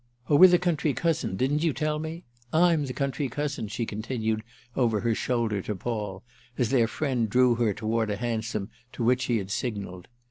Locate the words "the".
2.87-2.91